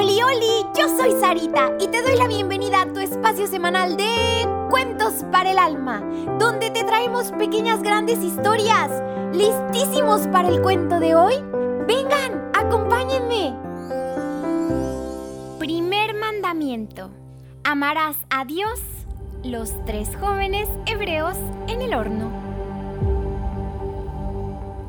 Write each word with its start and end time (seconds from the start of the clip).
Oli, 0.00 0.22
oli, 0.22 0.66
yo 0.78 0.88
soy 0.96 1.12
Sarita 1.20 1.72
y 1.78 1.86
te 1.88 2.00
doy 2.00 2.16
la 2.16 2.26
bienvenida 2.26 2.80
a 2.80 2.86
tu 2.86 3.00
espacio 3.00 3.46
semanal 3.46 3.98
de 3.98 4.48
Cuentos 4.70 5.26
para 5.30 5.50
el 5.50 5.58
Alma, 5.58 6.00
donde 6.38 6.70
te 6.70 6.84
traemos 6.84 7.32
pequeñas 7.32 7.82
grandes 7.82 8.22
historias. 8.22 8.90
¿Listísimos 9.34 10.22
para 10.28 10.48
el 10.48 10.62
cuento 10.62 11.00
de 11.00 11.14
hoy? 11.14 11.34
Vengan, 11.86 12.50
acompáñenme. 12.54 13.54
Primer 15.58 16.14
mandamiento. 16.14 17.10
Amarás 17.62 18.16
a 18.30 18.46
Dios, 18.46 18.80
los 19.44 19.74
tres 19.84 20.16
jóvenes 20.18 20.66
hebreos 20.86 21.36
en 21.66 21.82
el 21.82 21.92
horno. 21.92 22.30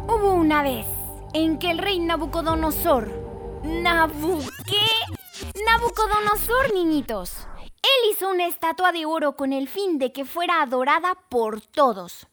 Hubo 0.08 0.36
una 0.36 0.64
vez 0.64 0.86
en 1.34 1.60
que 1.60 1.70
el 1.70 1.80
rey 1.80 2.00
Nabucodonosor 2.00 3.21
¿Nabu 3.64 4.40
qué? 4.66 5.52
Nabucodonosor, 5.66 6.74
niñitos. 6.74 7.48
Él 7.60 8.12
hizo 8.12 8.30
una 8.30 8.48
estatua 8.48 8.92
de 8.92 9.06
oro 9.06 9.36
con 9.36 9.54
el 9.54 9.68
fin 9.68 10.00
de 10.00 10.12
que 10.12 10.26
fuera 10.26 10.64
adorada 10.64 11.16
por 11.30 11.62
todos. 11.62 12.28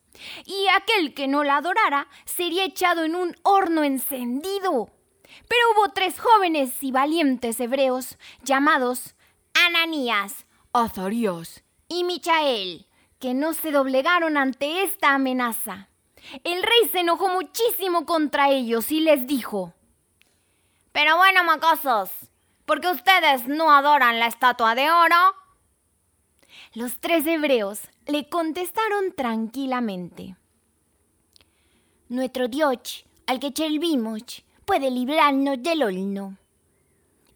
Y 0.46 0.66
aquel 0.74 1.12
que 1.12 1.28
no 1.28 1.45
la 1.45 1.59
adorara 1.59 2.09
sería 2.24 2.64
echado 2.64 3.04
en 3.04 3.14
un 3.14 3.37
horno 3.42 3.84
encendido. 3.84 4.91
Pero 5.48 5.62
hubo 5.74 5.92
tres 5.92 6.18
jóvenes 6.18 6.82
y 6.82 6.92
valientes 6.92 7.60
hebreos 7.60 8.18
llamados 8.42 9.15
Ananías, 9.66 10.46
Azarías 10.73 11.62
y 11.88 12.04
Michael, 12.04 12.87
que 13.18 13.34
no 13.34 13.52
se 13.52 13.70
doblegaron 13.70 14.38
ante 14.38 14.82
esta 14.82 15.15
amenaza. 15.15 15.90
El 16.45 16.62
rey 16.62 16.88
se 16.90 17.01
enojó 17.01 17.29
muchísimo 17.29 18.06
contra 18.06 18.51
ellos 18.51 18.90
y 18.90 19.01
les 19.01 19.26
dijo, 19.26 19.74
pero 20.92 21.16
bueno, 21.16 21.45
macosos, 21.45 22.10
¿por 22.65 22.80
qué 22.80 22.88
ustedes 22.88 23.46
no 23.46 23.73
adoran 23.73 24.18
la 24.18 24.26
estatua 24.26 24.74
de 24.74 24.90
oro? 24.90 25.35
Los 26.74 27.01
tres 27.01 27.26
hebreos 27.26 27.80
le 28.07 28.29
contestaron 28.29 29.13
tranquilamente. 29.15 30.37
Nuestro 32.09 32.48
Dios, 32.48 33.04
al 33.26 33.38
que 33.38 33.52
servimos, 33.54 34.45
puede 34.65 34.90
librarnos 34.90 35.63
del 35.63 35.82
horno. 35.82 36.37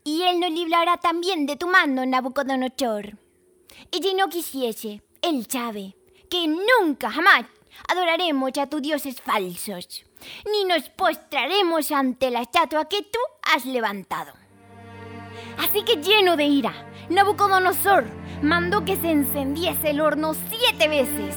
Y 0.05 0.23
él 0.23 0.41
nos 0.41 0.51
librará 0.51 0.97
también 0.97 1.47
de 1.47 1.57
tu 1.57 1.67
mano, 1.69 2.05
Nabucodonosor. 2.05 3.17
Y 3.91 4.03
si 4.03 4.15
no 4.15 4.29
quisiese, 4.29 5.03
él 5.21 5.47
sabe 5.49 5.95
que 6.29 6.49
nunca 6.49 7.11
jamás 7.11 7.45
adoraremos 7.89 8.57
a 8.59 8.67
tus 8.67 8.83
dioses 8.83 9.21
falsos, 9.21 10.05
ni 10.51 10.65
nos 10.65 10.89
postraremos 10.91 11.91
ante 11.91 12.31
la 12.31 12.43
estatua 12.43 12.89
que 12.89 13.03
tú 13.03 13.19
levantado. 13.67 14.33
Así 15.59 15.85
que 15.85 15.97
lleno 15.97 16.37
de 16.37 16.45
ira, 16.45 16.73
Nabucodonosor 17.09 18.05
mandó 18.43 18.85
que 18.85 18.97
se 18.97 19.11
encendiese 19.11 19.91
el 19.91 20.01
horno 20.01 20.35
siete 20.35 20.89
veces 20.89 21.37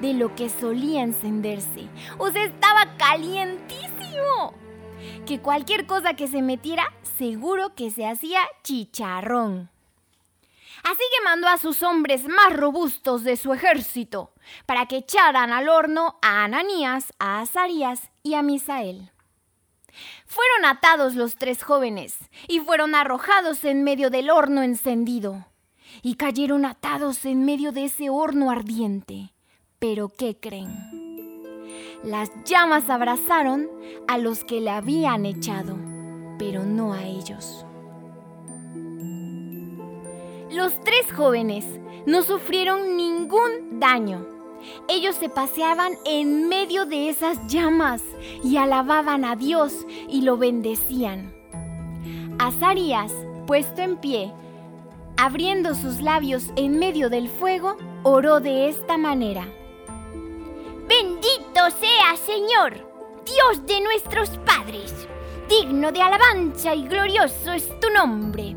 de 0.00 0.14
lo 0.14 0.34
que 0.34 0.48
solía 0.48 1.02
encenderse. 1.02 1.88
O 2.18 2.30
sea, 2.30 2.44
estaba 2.44 2.96
calientísimo. 2.96 4.54
Que 5.26 5.40
cualquier 5.40 5.86
cosa 5.86 6.14
que 6.14 6.28
se 6.28 6.42
metiera, 6.42 6.92
seguro 7.16 7.74
que 7.74 7.90
se 7.90 8.06
hacía 8.06 8.40
chicharrón. 8.62 9.70
Así 10.82 11.02
que 11.16 11.24
mandó 11.24 11.46
a 11.46 11.58
sus 11.58 11.82
hombres 11.84 12.26
más 12.26 12.52
robustos 12.56 13.22
de 13.22 13.36
su 13.36 13.52
ejército 13.52 14.32
para 14.66 14.86
que 14.86 14.96
echaran 14.96 15.52
al 15.52 15.68
horno 15.68 16.18
a 16.22 16.42
Ananías, 16.42 17.12
a 17.20 17.40
Azarías 17.40 18.10
y 18.24 18.34
a 18.34 18.42
Misael. 18.42 19.11
Fueron 20.26 20.64
atados 20.64 21.14
los 21.14 21.36
tres 21.36 21.62
jóvenes 21.62 22.16
y 22.48 22.60
fueron 22.60 22.94
arrojados 22.94 23.64
en 23.64 23.84
medio 23.84 24.10
del 24.10 24.30
horno 24.30 24.62
encendido. 24.62 25.46
Y 26.02 26.14
cayeron 26.14 26.64
atados 26.64 27.24
en 27.24 27.44
medio 27.44 27.72
de 27.72 27.84
ese 27.84 28.08
horno 28.10 28.50
ardiente. 28.50 29.32
Pero 29.78 30.08
¿qué 30.08 30.36
creen? 30.38 30.72
Las 32.02 32.30
llamas 32.44 32.90
abrazaron 32.90 33.68
a 34.08 34.18
los 34.18 34.44
que 34.44 34.60
le 34.60 34.70
habían 34.70 35.26
echado, 35.26 35.76
pero 36.38 36.64
no 36.64 36.92
a 36.94 37.04
ellos. 37.04 37.64
Los 40.50 40.78
tres 40.80 41.12
jóvenes 41.14 41.64
no 42.06 42.22
sufrieron 42.22 42.96
ningún 42.96 43.78
daño 43.78 44.26
ellos 44.88 45.16
se 45.16 45.28
paseaban 45.28 45.92
en 46.04 46.48
medio 46.48 46.86
de 46.86 47.08
esas 47.08 47.46
llamas 47.46 48.02
y 48.42 48.56
alababan 48.56 49.24
a 49.24 49.36
Dios 49.36 49.86
y 50.08 50.22
lo 50.22 50.36
bendecían. 50.36 51.32
Azarías, 52.38 53.12
puesto 53.46 53.82
en 53.82 53.96
pie, 53.96 54.32
abriendo 55.16 55.74
sus 55.74 56.00
labios 56.00 56.50
en 56.56 56.78
medio 56.78 57.10
del 57.10 57.28
fuego, 57.28 57.76
oró 58.02 58.40
de 58.40 58.68
esta 58.68 58.96
manera. 58.96 59.46
Bendito 60.88 61.70
sea, 61.78 62.16
Señor, 62.24 62.74
Dios 63.24 63.66
de 63.66 63.80
nuestros 63.80 64.30
padres. 64.38 65.08
Digno 65.48 65.92
de 65.92 66.00
alabanza 66.00 66.74
y 66.74 66.86
glorioso 66.86 67.52
es 67.52 67.68
tu 67.80 67.90
nombre 67.90 68.56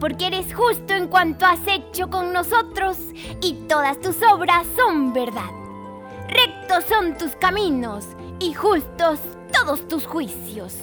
porque 0.00 0.26
eres 0.26 0.54
justo 0.54 0.94
en 0.94 1.08
cuanto 1.08 1.46
has 1.46 1.60
hecho 1.66 2.08
con 2.08 2.32
nosotros 2.32 2.98
y 3.42 3.54
todas 3.68 4.00
tus 4.00 4.16
obras 4.22 4.66
son 4.76 5.12
verdad. 5.12 5.50
Rectos 6.28 6.84
son 6.88 7.16
tus 7.16 7.32
caminos 7.36 8.06
y 8.40 8.52
justos 8.54 9.20
todos 9.52 9.86
tus 9.88 10.06
juicios. 10.06 10.74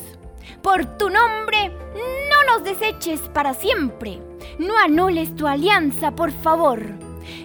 Por 0.62 0.86
tu 0.98 1.10
nombre, 1.10 1.70
no 1.70 2.54
nos 2.54 2.64
deseches 2.64 3.22
para 3.30 3.54
siempre. 3.54 4.22
No 4.60 4.78
anules 4.78 5.36
tu 5.36 5.48
alianza, 5.48 6.12
por 6.12 6.32
favor. 6.32 6.82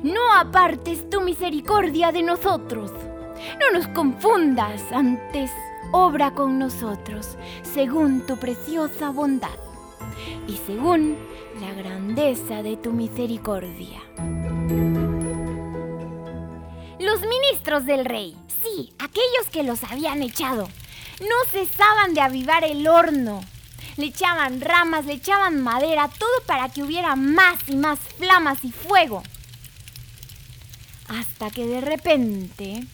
No 0.03 0.33
apartes 0.35 1.09
tu 1.11 1.21
misericordia 1.21 2.13
de 2.13 2.23
nosotros. 2.23 2.93
No 3.61 3.79
nos 3.79 3.89
confundas, 3.89 4.83
antes 4.93 5.51
obra 5.93 6.33
con 6.33 6.59
nosotros, 6.59 7.37
según 7.63 8.27
tu 8.27 8.37
preciosa 8.37 9.11
bondad 9.11 9.59
y 10.47 10.57
según 10.67 11.17
la 11.61 11.73
grandeza 11.73 12.63
de 12.63 12.77
tu 12.77 12.93
misericordia. 12.93 14.01
Los 17.01 17.21
ministros 17.21 17.85
del 17.87 18.05
rey, 18.05 18.37
sí, 18.63 18.93
aquellos 18.99 19.49
que 19.51 19.65
los 19.65 19.83
habían 19.85 20.23
echado, 20.23 20.69
no 21.21 21.51
cesaban 21.51 22.15
de 22.15 22.21
avivar 22.21 22.65
el 22.65 22.87
horno. 22.87 23.41
Le 23.97 24.07
echaban 24.07 24.61
ramas, 24.61 25.07
le 25.07 25.15
echaban 25.15 25.61
madera, 25.63 26.09
todo 26.09 26.43
para 26.47 26.69
que 26.69 26.83
hubiera 26.83 27.17
más 27.17 27.69
y 27.69 27.77
más 27.77 27.99
flamas 27.99 28.65
y 28.65 28.71
fuego. 28.71 29.23
Hasta 31.09 31.51
que 31.51 31.67
de 31.67 31.81
repente, 31.81 32.85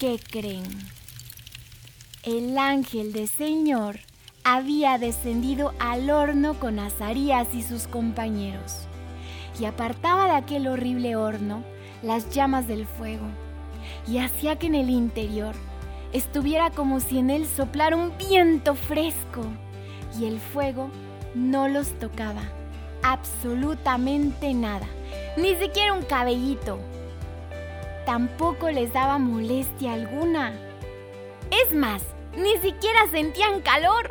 ¿qué 0.00 0.18
creen? 0.18 0.88
El 2.24 2.58
ángel 2.58 3.12
del 3.12 3.28
Señor 3.28 4.00
había 4.44 4.98
descendido 4.98 5.72
al 5.78 6.10
horno 6.10 6.60
con 6.60 6.78
Azarías 6.78 7.54
y 7.54 7.62
sus 7.62 7.88
compañeros, 7.88 8.86
y 9.58 9.64
apartaba 9.64 10.26
de 10.26 10.32
aquel 10.32 10.66
horrible 10.66 11.16
horno 11.16 11.64
las 12.02 12.28
llamas 12.28 12.68
del 12.68 12.86
fuego, 12.86 13.24
y 14.06 14.18
hacía 14.18 14.56
que 14.56 14.66
en 14.66 14.74
el 14.74 14.90
interior 14.90 15.54
estuviera 16.12 16.70
como 16.70 17.00
si 17.00 17.18
en 17.18 17.30
él 17.30 17.46
soplara 17.46 17.96
un 17.96 18.16
viento 18.18 18.74
fresco, 18.74 19.46
y 20.20 20.26
el 20.26 20.38
fuego 20.38 20.90
no 21.34 21.66
los 21.66 21.98
tocaba, 21.98 22.42
absolutamente 23.02 24.52
nada, 24.52 24.86
ni 25.38 25.54
siquiera 25.54 25.94
un 25.94 26.02
cabellito. 26.02 26.78
Tampoco 28.04 28.70
les 28.70 28.92
daba 28.92 29.18
molestia 29.18 29.94
alguna. 29.94 30.52
Es 31.50 31.74
más, 31.74 32.02
ni 32.36 32.58
siquiera 32.58 33.08
sentían 33.10 33.62
calor. 33.62 34.10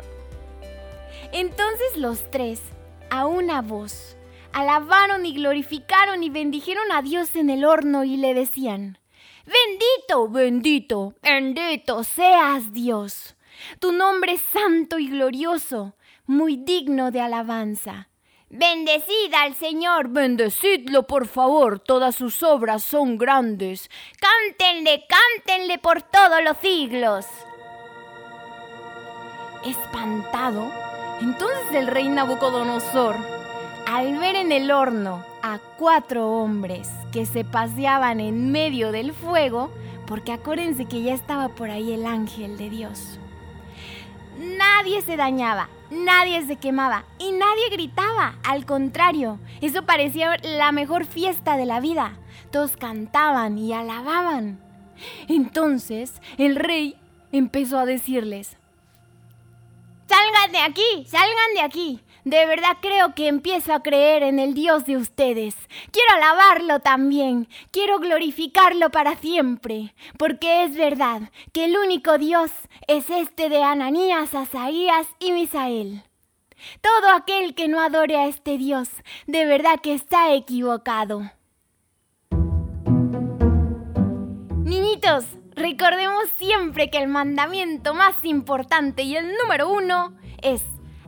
Entonces 1.34 1.96
los 1.96 2.30
tres, 2.30 2.62
a 3.10 3.26
una 3.26 3.60
voz, 3.60 4.16
alabaron 4.52 5.26
y 5.26 5.34
glorificaron 5.34 6.22
y 6.22 6.30
bendijeron 6.30 6.92
a 6.92 7.02
Dios 7.02 7.34
en 7.34 7.50
el 7.50 7.64
horno 7.64 8.04
y 8.04 8.16
le 8.16 8.34
decían, 8.34 9.00
Bendito, 9.44 10.28
bendito, 10.28 11.14
bendito 11.20 12.04
seas 12.04 12.72
Dios. 12.72 13.34
Tu 13.80 13.90
nombre 13.90 14.34
es 14.34 14.42
santo 14.42 15.00
y 15.00 15.08
glorioso, 15.08 15.96
muy 16.24 16.56
digno 16.56 17.10
de 17.10 17.20
alabanza. 17.20 18.10
Bendecid 18.48 19.34
al 19.36 19.56
Señor, 19.56 20.10
bendecidlo 20.10 21.08
por 21.08 21.26
favor, 21.26 21.80
todas 21.80 22.14
sus 22.14 22.44
obras 22.44 22.84
son 22.84 23.18
grandes. 23.18 23.90
Cántenle, 24.20 25.04
cántenle 25.08 25.78
por 25.78 26.00
todos 26.00 26.44
los 26.44 26.56
siglos. 26.58 27.26
Espantado, 29.66 30.93
entonces 31.20 31.74
el 31.74 31.86
rey 31.86 32.08
Nabucodonosor, 32.08 33.16
al 33.86 34.18
ver 34.18 34.36
en 34.36 34.52
el 34.52 34.70
horno 34.70 35.22
a 35.42 35.58
cuatro 35.78 36.28
hombres 36.28 36.90
que 37.12 37.26
se 37.26 37.44
paseaban 37.44 38.20
en 38.20 38.50
medio 38.50 38.92
del 38.92 39.12
fuego, 39.12 39.70
porque 40.06 40.32
acuérdense 40.32 40.86
que 40.86 41.02
ya 41.02 41.14
estaba 41.14 41.48
por 41.48 41.70
ahí 41.70 41.92
el 41.92 42.06
ángel 42.06 42.56
de 42.58 42.70
Dios, 42.70 43.18
nadie 44.38 45.00
se 45.02 45.16
dañaba, 45.16 45.68
nadie 45.90 46.44
se 46.46 46.56
quemaba 46.56 47.04
y 47.18 47.32
nadie 47.32 47.70
gritaba. 47.70 48.36
Al 48.44 48.66
contrario, 48.66 49.38
eso 49.60 49.84
parecía 49.84 50.36
la 50.42 50.72
mejor 50.72 51.04
fiesta 51.04 51.56
de 51.56 51.66
la 51.66 51.80
vida. 51.80 52.16
Todos 52.50 52.76
cantaban 52.76 53.58
y 53.58 53.72
alababan. 53.72 54.60
Entonces 55.28 56.20
el 56.38 56.56
rey 56.56 56.96
empezó 57.32 57.78
a 57.78 57.86
decirles, 57.86 58.56
De 60.50 60.58
aquí, 60.58 61.06
salgan 61.06 61.54
de 61.54 61.60
aquí. 61.62 62.00
De 62.24 62.44
verdad 62.46 62.76
creo 62.80 63.14
que 63.14 63.28
empiezo 63.28 63.72
a 63.72 63.82
creer 63.82 64.22
en 64.22 64.38
el 64.38 64.52
Dios 64.52 64.84
de 64.84 64.96
ustedes. 64.96 65.54
Quiero 65.90 66.14
alabarlo 66.14 66.80
también. 66.80 67.48
Quiero 67.70 67.98
glorificarlo 67.98 68.90
para 68.90 69.16
siempre. 69.16 69.94
Porque 70.18 70.64
es 70.64 70.76
verdad 70.76 71.30
que 71.52 71.64
el 71.64 71.78
único 71.78 72.18
Dios 72.18 72.50
es 72.88 73.08
este 73.08 73.48
de 73.48 73.62
Ananías, 73.62 74.34
Asaías 74.34 75.06
y 75.18 75.32
Misael. 75.32 76.02
Todo 76.82 77.10
aquel 77.14 77.54
que 77.54 77.68
no 77.68 77.80
adore 77.80 78.16
a 78.16 78.26
este 78.26 78.58
Dios, 78.58 78.88
de 79.26 79.46
verdad 79.46 79.80
que 79.82 79.94
está 79.94 80.32
equivocado. 80.34 81.30
Niñitos, 84.64 85.24
recordemos 85.54 86.24
siempre 86.36 86.90
que 86.90 86.98
el 86.98 87.08
mandamiento 87.08 87.94
más 87.94 88.14
importante 88.24 89.02
y 89.02 89.16
el 89.16 89.26
número 89.42 89.70
uno 89.70 90.14
es 90.42 90.62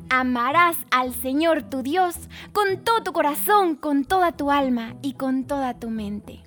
Amarás 0.08 0.76
al 0.92 1.12
Señor 1.12 1.64
tu 1.64 1.82
Dios 1.82 2.14
con 2.52 2.84
todo 2.84 3.02
tu 3.02 3.12
corazón, 3.12 3.74
con 3.74 4.04
toda 4.04 4.30
tu 4.32 4.52
alma 4.52 4.94
y 5.02 5.14
con 5.14 5.44
toda 5.46 5.74
tu 5.74 5.90
mente. 5.90 6.44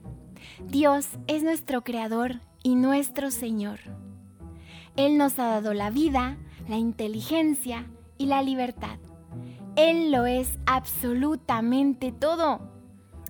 Dios 0.64 1.10
es 1.28 1.44
nuestro 1.44 1.84
Creador 1.84 2.40
y 2.64 2.76
nuestro 2.76 3.32
Señor. 3.32 3.80
Él 4.96 5.18
nos 5.18 5.40
ha 5.40 5.48
dado 5.48 5.74
la 5.74 5.90
vida, 5.90 6.38
la 6.70 6.78
inteligencia 6.78 7.86
y 8.18 8.28
la 8.28 8.42
libertad. 8.42 8.98
Él 9.76 10.12
lo 10.12 10.26
es 10.26 10.58
absolutamente 10.66 12.14
todo. 12.14 12.72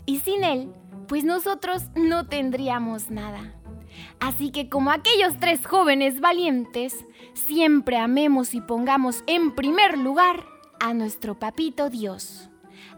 Y 0.05 0.19
sin 0.19 0.43
Él, 0.43 0.71
pues 1.07 1.23
nosotros 1.23 1.85
no 1.95 2.27
tendríamos 2.27 3.09
nada. 3.09 3.58
Así 4.19 4.51
que 4.51 4.69
como 4.69 4.91
aquellos 4.91 5.37
tres 5.39 5.65
jóvenes 5.65 6.19
valientes, 6.19 7.05
siempre 7.33 7.97
amemos 7.97 8.53
y 8.53 8.61
pongamos 8.61 9.23
en 9.27 9.55
primer 9.55 9.97
lugar 9.97 10.45
a 10.79 10.93
nuestro 10.93 11.39
papito 11.39 11.89
Dios. 11.89 12.49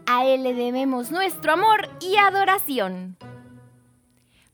A 0.06 0.24
Él 0.26 0.42
le 0.42 0.54
debemos 0.54 1.10
nuestro 1.10 1.52
amor 1.52 1.88
y 2.00 2.16
adoración. 2.16 3.16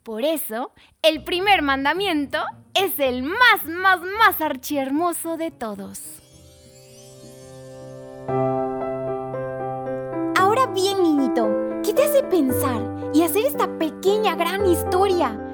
Por 0.02 0.24
eso, 0.24 0.72
el 1.02 1.22
primer 1.22 1.62
mandamiento 1.62 2.38
es 2.74 2.98
el 2.98 3.22
más, 3.22 3.64
más, 3.66 4.00
más 4.18 4.40
archihermoso 4.40 5.36
de 5.36 5.50
todos. 5.50 6.22
Ahora 10.36 10.66
bien, 10.74 11.02
niñito, 11.02 11.48
¿qué 11.84 11.92
te 11.92 12.04
hace 12.04 12.22
pensar 12.22 12.80
y 13.12 13.22
hacer 13.22 13.44
esta 13.44 13.78
pequeña 13.78 14.34
gran 14.34 14.66
historia? 14.66 15.38